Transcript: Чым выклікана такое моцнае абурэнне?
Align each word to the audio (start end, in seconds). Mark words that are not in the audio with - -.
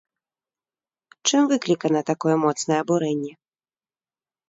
Чым 1.27 1.43
выклікана 1.53 1.99
такое 2.11 2.35
моцнае 2.47 2.79
абурэнне? 2.89 3.33